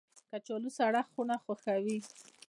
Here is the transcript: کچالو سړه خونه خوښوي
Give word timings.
کچالو 0.29 0.69
سړه 0.77 1.01
خونه 1.11 1.35
خوښوي 1.43 1.97